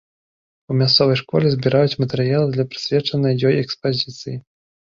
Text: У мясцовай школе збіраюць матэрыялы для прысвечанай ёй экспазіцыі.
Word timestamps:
У 0.71 0.77
мясцовай 0.79 1.17
школе 1.21 1.51
збіраюць 1.57 1.99
матэрыялы 2.05 2.49
для 2.57 2.67
прысвечанай 2.73 3.41
ёй 3.53 3.61
экспазіцыі. 3.65 4.37